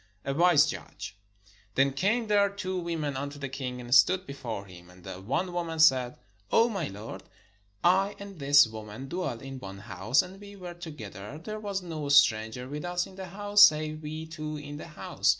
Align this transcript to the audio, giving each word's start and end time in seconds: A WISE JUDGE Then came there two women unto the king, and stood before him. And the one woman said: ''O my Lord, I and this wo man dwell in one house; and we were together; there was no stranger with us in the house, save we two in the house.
A 0.25 0.33
WISE 0.33 0.65
JUDGE 0.65 1.15
Then 1.75 1.93
came 1.93 2.25
there 2.25 2.49
two 2.49 2.79
women 2.79 3.15
unto 3.15 3.37
the 3.37 3.49
king, 3.49 3.79
and 3.79 3.93
stood 3.93 4.25
before 4.25 4.65
him. 4.65 4.89
And 4.89 5.03
the 5.03 5.21
one 5.21 5.53
woman 5.53 5.77
said: 5.77 6.17
''O 6.51 6.71
my 6.71 6.87
Lord, 6.87 7.21
I 7.83 8.15
and 8.17 8.39
this 8.39 8.65
wo 8.65 8.83
man 8.83 9.07
dwell 9.07 9.39
in 9.39 9.59
one 9.59 9.77
house; 9.77 10.23
and 10.23 10.41
we 10.41 10.55
were 10.55 10.73
together; 10.73 11.37
there 11.43 11.59
was 11.59 11.83
no 11.83 12.09
stranger 12.09 12.67
with 12.67 12.83
us 12.83 13.05
in 13.05 13.15
the 13.15 13.27
house, 13.27 13.61
save 13.61 14.01
we 14.01 14.25
two 14.25 14.57
in 14.57 14.77
the 14.77 14.87
house. 14.87 15.29